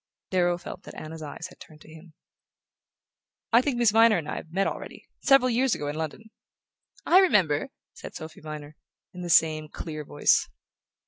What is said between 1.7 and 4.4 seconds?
to him. "I think Miss Viner and I